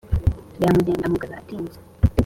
[0.61, 1.77] yamujyanye amugarura atinze